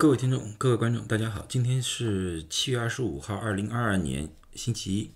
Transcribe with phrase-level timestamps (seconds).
[0.00, 5.10] 各位听众、各位观众，大家好，今天是七月二十五号，二零二二年星期一。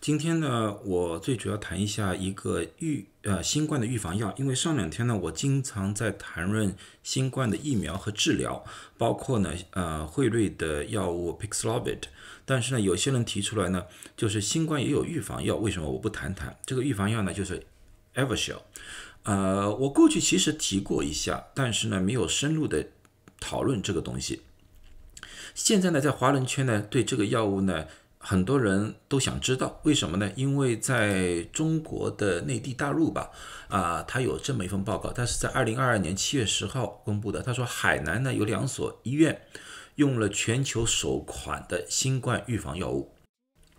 [0.00, 8.64] 今天呢，我最主要谈一下一个预呃新冠的预防药，因为上两天呢，我经常在谈论新冠的疫苗和治疗，
[8.96, 12.04] 包括呢呃辉瑞的药物 Paxlovid，
[12.46, 13.84] 但是呢，有些人提出来呢，
[14.16, 17.34] 就是新冠也有预防药，为什么我不谈谈这个预防药呢？
[17.34, 17.62] 就是
[18.14, 18.62] Evershell，
[19.24, 22.86] 呃，我过去其实提过一下，但是呢，没有深入的。
[23.40, 24.42] 讨论这个东西，
[25.54, 27.86] 现在呢，在华人圈呢，对这个药物呢，
[28.18, 30.32] 很多人都想知道为什么呢？
[30.34, 33.30] 因为在中国的内地大陆吧，
[33.68, 37.42] 啊，他有这么一份报告，他是在二零二二年七月十号公布的。
[37.42, 39.42] 他说，海南呢有两所医院
[39.96, 43.12] 用了全球首款的新冠预防药物，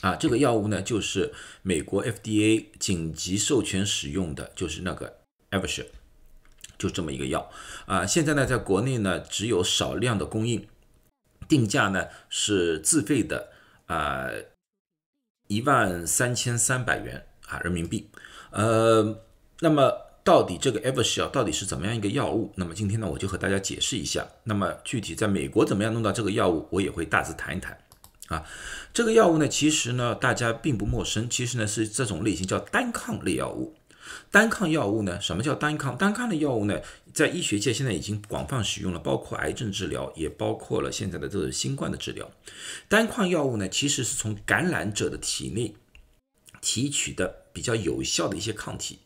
[0.00, 5.18] 啊，这个药物呢就是美国 FDA 紧急授权使用的，就是那个
[5.50, 5.84] Evusha。
[6.78, 7.50] 就这么一个药
[7.86, 10.64] 啊，现在呢，在国内呢只有少量的供应，
[11.48, 13.48] 定价呢是自费的
[13.86, 14.28] 啊，
[15.48, 18.08] 一万三千三百元啊人民币。
[18.50, 19.18] 呃，
[19.60, 22.52] 那么到底这个 Evershell 到底是怎么样一个药物？
[22.54, 24.24] 那么今天呢，我就和大家解释一下。
[24.44, 27.76] 那么具体在美国怎么样弄到这个药物，我也会大致谈一谈
[28.28, 28.44] 啊。
[28.94, 33.74] 这个药物呢，其实呢大家并不陌生，其实呢是这种类型叫单抗类药物。
[34.30, 35.20] 单抗药物呢？
[35.20, 35.96] 什么叫单抗？
[35.96, 36.80] 单抗的药物呢，
[37.12, 42.30] 在医学界现在已经广泛使用了，包括癌症治疗，也包括了现在的这个新冠的治疗。
[42.88, 45.74] 单抗药物呢，其实是从感染者的体内
[46.60, 48.98] 提取的比较有效的一些抗体，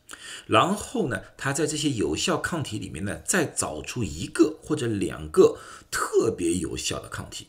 [0.47, 5.59] 然后呢，它在这些有效抗体里面呢，再找出一个或者两个
[5.91, 7.47] 特别有效的抗体。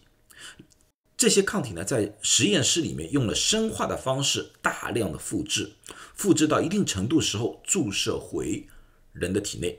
[1.17, 5.73] 这些抗体呢，在实验室里面用了生化的方式大量的复制，
[6.15, 8.67] 复制到一定程度时候注射回
[9.13, 9.79] 人的体内，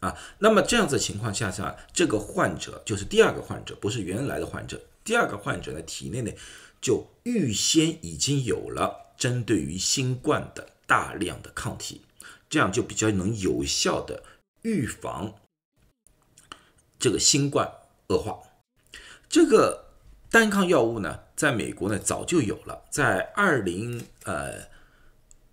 [0.00, 6.32] 啊，那么这样子情况下下，这个患者就是第二个患者，不是原来的患者，第二个患者呢体内呢
[6.80, 12.02] 就预先已经有了针对于新冠的大量的抗体，
[12.50, 14.24] 这样就比较能有效的
[14.62, 15.32] 预防
[16.98, 17.72] 这个新冠
[18.08, 18.40] 恶化，
[19.28, 19.89] 这个。
[20.30, 24.52] 单抗药物呢，在美国呢早就有了，在二零呃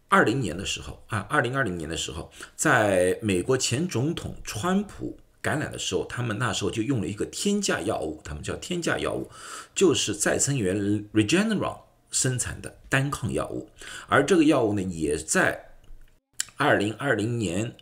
[0.07, 9.31] 二零年的时候啊，二零二零年的时候，在美国前总统川普感染的时候，他们那时候就用了一个天价药物，他们叫天价药物，
[9.73, 10.77] 就是再生元
[11.11, 11.79] Regeneron
[12.11, 13.69] 生产的单抗药物，
[14.07, 15.71] 而这个药物呢，也在
[16.55, 17.75] 二零二零年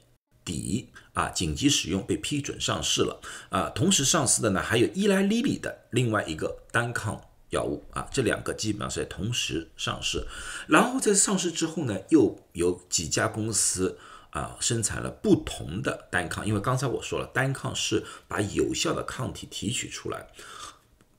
[0.45, 0.87] 底。
[1.15, 3.69] 啊，紧急使用被批准上市了啊！
[3.73, 7.19] 同时上市的呢，还有伊莱利利的另外一个单抗
[7.51, 10.27] 药物啊，这两个基本上是在同时上市。
[10.67, 13.97] 然后在上市之后呢，又有几家公司
[14.31, 20.27] 啊生产了不同的单抗，因为刚才我说了，单抗是把有效的抗体提取出来，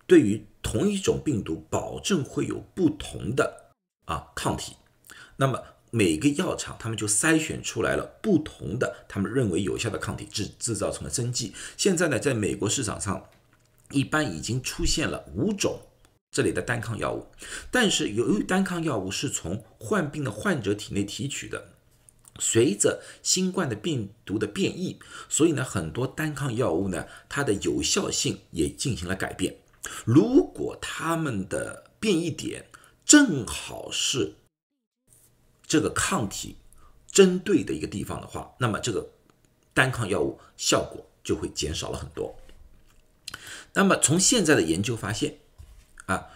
[0.07, 3.73] 对于同一种病毒，保证会有不同的
[4.05, 4.77] 啊抗体。
[5.39, 5.63] 那么
[5.97, 11.55] 每个药厂，他们就筛选出来了不同的，他们认为有效的抗体，制制造成了针剂。
[11.79, 13.31] 现在呢，在美国市场上，
[13.93, 15.81] 一般已经出现了五种
[16.31, 17.29] 这里的单抗药物。
[17.71, 21.69] 但是由于单抗药物是从患病的患者体内提取的，
[22.39, 24.99] 随着新冠的病毒的变异，
[25.31, 29.57] 所以呢，很多单抗药物呢，它的有效性也进行了改变。
[30.05, 32.67] 如果它们的变异点
[33.07, 34.35] 正好是。
[35.67, 36.57] 这个抗体
[37.11, 39.09] 针对的一个地方的话，那么这个
[39.75, 42.37] 单抗药物效果就会减少了很多。
[43.75, 45.39] 那么从现在的研究发现，
[46.07, 46.29] 啊，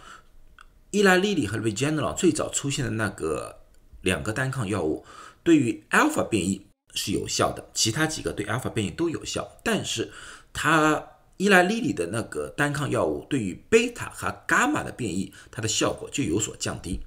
[0.91, 3.61] 伊拉利利和 Regeneron 最早出现的那个
[4.01, 5.05] 两个单抗药物，
[5.43, 9.57] 对于 Alpha 变异是有效的，其他几个对 Alpha 变异都有效。
[9.63, 10.11] 但是
[10.51, 16.99] 它伊拉利利的那个单抗药物对于贝塔和伽马的变异，它的效果就有所降低。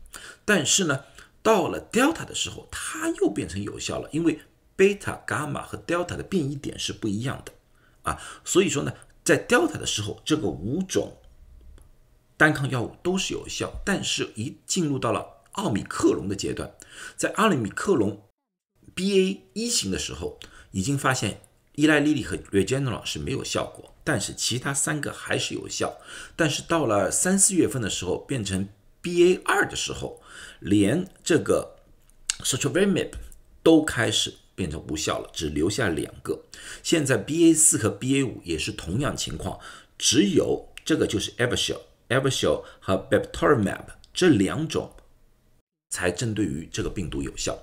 [0.45, 1.05] 但是呢？
[1.45, 4.41] 到了 Delta 的时候，它又变成有效了，因为
[4.75, 7.53] 贝塔、伽马和 Delta 的变异点是不一样的。
[8.03, 11.19] 啊，所以说呢，在 Delta 的时候，这个五种
[12.39, 16.75] 单抗药物都是有效，但是一进入到了奥米克隆的阶段，
[17.15, 18.27] 在奥米克隆
[18.97, 20.39] BA 一型的时候，
[20.71, 21.43] 已经发现
[21.75, 25.99] 依赖利利和 Regeneron 是没有效果，但是其他三个还是有效，
[26.37, 28.69] 但是到了三四月份的时候，变成
[29.05, 30.21] BA 二的时候。
[30.61, 31.77] 连这个
[32.43, 33.19] s o t r o v i m a b
[33.63, 36.43] 都开始变成无效了，只留下两个。
[36.83, 39.61] 现在 BA 四和 BA 五也是同样情况，
[39.99, 44.91] 只有这个就是 Evershell、Evershell 和 b e p t o r m a p 这两种
[45.91, 47.59] 才针对于这个病毒有效。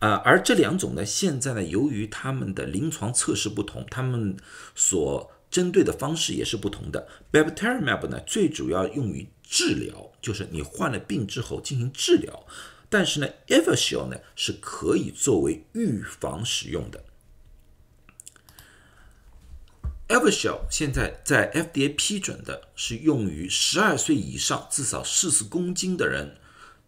[0.00, 4.36] 啊，而这两种呢，现在呢，由于他们的临床测试不同，他们
[4.74, 7.08] 所针对的方式也是不同的。
[7.30, 12.46] b e p t e r m a p 呢，最主要用于治疗，就是你患了病之后进行治疗。
[12.88, 17.04] 但是呢 e v e r s h e l 呢是可以作为预防使用的。
[20.08, 26.38] e v e r s h e l 现在在 FDA 批准的是用于十二岁以上至少四十公斤的人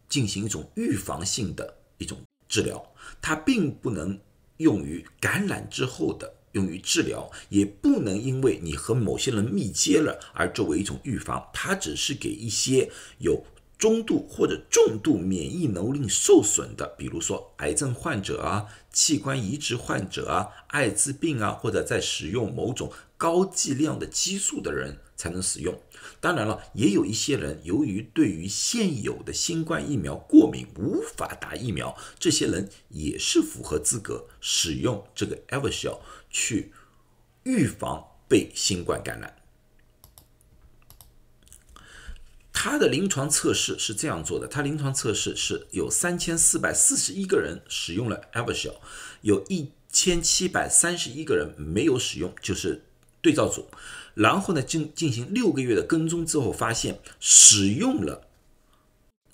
[0.09, 4.19] 进行一种预防性的一种治疗，它并不能
[4.57, 13.45] 用于感染之后的用于治疗，也不能因为你和某些人密接了而作为一种预防，它只是给一些有。
[13.77, 25.77] 中度或者重度免疫能力受损的，比如说癌症患者啊、器官移植患者啊、艾滋病啊，或者在使用某种高剂量的激素的人才能使用。
[26.21, 36.73] 当然了，也有一些人由于对于现有的新冠疫苗过敏，无法打疫苗，这些人也是符合资格使用这个 e v e r s h e l 去
[37.45, 39.37] 预防被新冠感染。
[42.57, 48.81] 他的临床测试是这样做的：他临床测试是有三千四百四十一个人使用了 e v e r s h e l
[49.21, 52.85] 有一千七百三十一个人没有使用，就是
[53.25, 53.67] 对照组。
[54.15, 58.29] 然后呢，进进行六个月的跟踪之后，发现使用了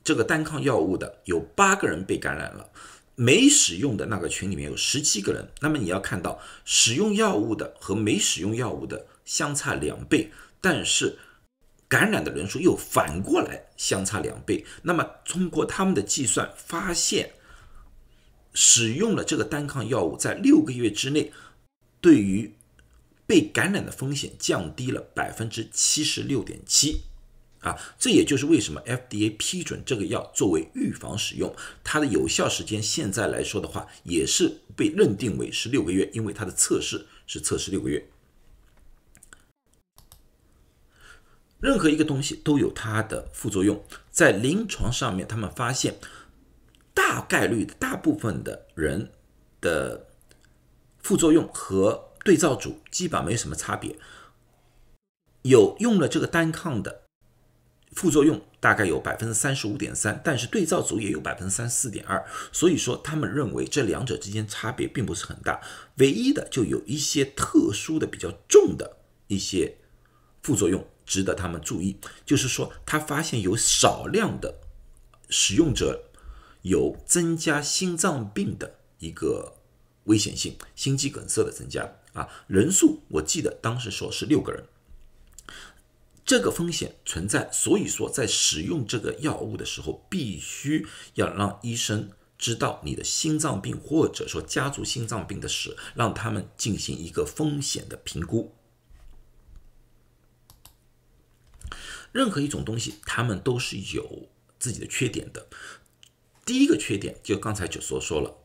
[0.02, 2.70] 这个单抗药物的有八个人被感染了，
[3.16, 5.46] 没使用的那个群里面有十七个人。
[5.60, 11.18] 那么你要看到，使用药物的和没使用药物的相差两倍，但是。
[11.90, 17.32] 感染的人数又反过来相差两倍，那么通过他们的计算发现，
[18.54, 21.32] 使用了这个单抗药物在六个月之内，
[22.00, 22.54] 对于
[23.30, 27.02] 被感染的风险降低了百分之七十六点七，
[27.60, 31.54] 啊，这也就是为什么 FDA 批准这个药作为预防使用，
[31.84, 38.04] 它的有效时间现在来说的话，也是被认定为是六个月，因为它的测试是测试六个月。
[41.60, 43.80] 任何一个东西都有它的副作用，
[44.10, 45.94] 在临床上面，他们发现
[46.92, 49.12] 大概率的大部分的人
[49.60, 50.08] 的
[50.98, 53.96] 副作用和对照组基本没什么差别。
[55.42, 57.02] 有用了这个单抗的
[57.96, 65.60] 副作用大概有百分之三十五点三，但是对照组也有百分之三十四点二，所以说他们认为这两者之间差别并不是很大，
[65.96, 69.78] 唯一的就有一些特殊的比较重的一些
[70.40, 70.86] 副作用。
[71.04, 74.60] 值得他们注意，就是说，他发现有少量的
[75.28, 76.04] 使用者
[76.62, 79.54] 有增加心脏病的一个
[80.04, 84.64] 危险性，心肌梗塞的增加啊，人数我记得当时说是六个人，
[86.24, 98.54] 这个风险存在，所以说在使用这个药物的时候，必须要让医生知道你的心脏病或者说家族心脏病的史，让他们进行一个风险的评估。
[102.12, 104.28] 任何一种东西，他们都是有
[104.58, 105.46] 自己的缺点的。
[106.44, 108.36] 第一个缺点就刚才就所说了，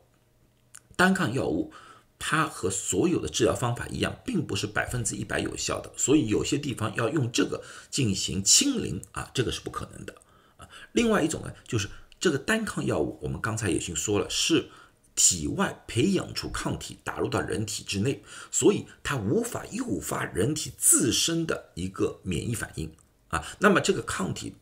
[0.94, 1.72] 单抗药物
[2.18, 10.14] 它和所有的治疗方法一样，并不是百分之一百有效的，所以有些地方要用这个进行清零啊，这个是不可能的
[10.56, 10.68] 啊。
[10.92, 14.68] 另外一种呢，就是这个单抗药物，我们刚才已经说了，是
[15.14, 22.90] 体外培养出抗体打入到人体之内，所以它无法诱发人体自身的一个免疫反应。
[23.28, 24.54] 啊，那么这个抗体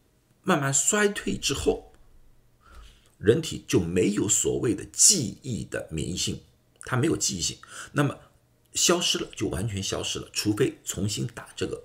[0.42, 1.92] 慢慢衰退之后，
[3.18, 6.40] 人体就没有所谓的记忆的免疫性，
[6.84, 7.58] 它没有记忆性，
[7.92, 8.18] 那么
[8.74, 11.84] 消失了就完全消失了，除非重新打这个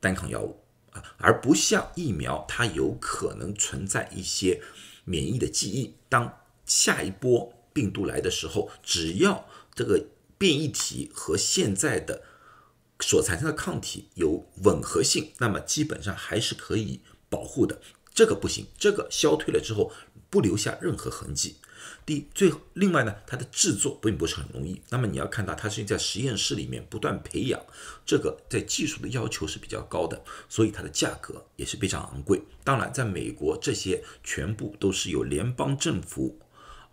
[0.00, 4.62] 单抗药物啊，而不像疫苗，它有可能存在一些
[5.04, 10.04] 免疫的记忆，当下一波病毒来的时候，只要这个
[10.36, 12.22] 变异体和现在的。
[13.00, 17.80] 所产生的抗体有吻合性，那么基本上还是可以保护的。
[18.14, 19.90] 这个不行，这个消退了之后
[20.30, 21.56] 不留下任何痕迹。
[22.04, 24.80] 第最，另外呢，它的制作并不是很容易。
[24.90, 27.60] 那么你要看到它是在实验室里面不断培养，
[28.04, 32.42] 这个在技术的要求是比较高的，所以它的价格也是非常昂贵。
[32.64, 36.38] 当然，在美国这些全部都是由联邦政府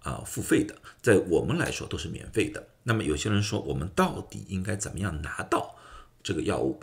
[0.04, 2.68] 啊付费的，在我们来说都是免费的。
[2.84, 5.76] 那么有些人说，我们到底应该怎么样拿到？
[6.22, 6.82] 这个药物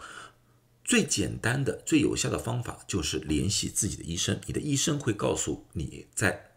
[0.83, 4.41] 最简单的、最有效的方法就是联系自己的医生。
[4.47, 6.53] 你的医生会告诉你在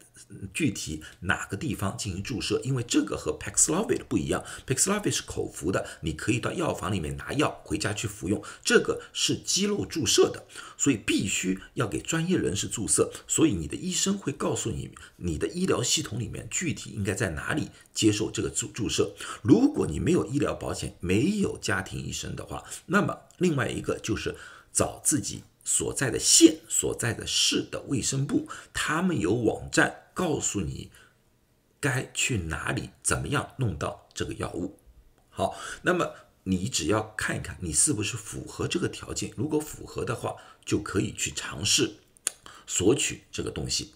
[0.53, 10.45] 具体哪个地方进行注射，因为这个和 Paxlovid 不一样，Paxlovid 是口服的，你可以到药房里面拿药回家去服用，这个是肌肉注射的，
[10.77, 19.13] 所以必须要给专业人士注射，所以你的医生会告诉你，你的医疗系统里面具体应该在哪里接受这个注注射。
[19.41, 24.35] 如果你没有医疗保险，没有家庭医生的话，那么另外一个就是
[24.71, 25.43] 找自己。
[25.65, 30.91] 所在的县、所在的市的卫生部，他们有网站告诉你
[31.79, 34.77] 该去哪里，怎么样弄到这个药物。
[35.29, 39.31] 好，那么你只要看一看，你是不是符合这个条件。
[39.37, 40.35] 如果符合的话，
[40.65, 41.93] 就可以去尝试
[42.67, 43.93] 索取这个东西。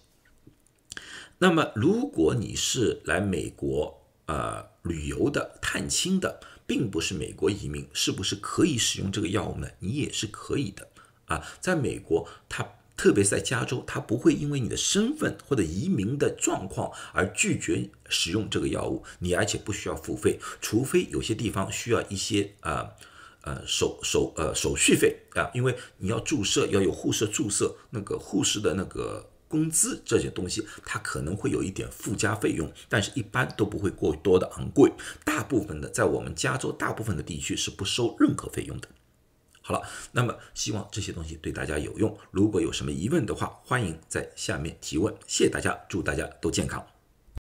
[1.36, 9.68] 那么，如果你是来美国呃旅游的、探亲的，并不是美国移民，是不是可以使用这个药物呢？
[9.80, 10.88] 你也是可以的。
[11.26, 12.66] 啊，在美国，它
[12.96, 22.90] 特别是在加州，它不会因为你的身份或者移民的状况而拒绝使用这个药物，你而且不需要付费，除非有些地方需要一些啊
[23.42, 34.90] 呃手手呃手续费啊，因为你要注射要有护士注射，那个护士的那个工资这些东西，它可能会有一点附加费用，但是一般都不会过多的昂贵，
[35.24, 38.88] 大部分的在我们加州大部分的地区是不收任何费用的。
[39.66, 39.80] 好了，
[40.12, 42.14] 那么希望这些东西对大家有用。
[42.30, 45.14] 如果有什么疑问的话，欢迎在下面提问。
[45.26, 46.86] 谢谢大家，祝大家都健康。